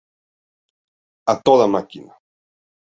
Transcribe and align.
A 1.31 1.39
toda 1.45 1.67
máquina!". 1.75 2.13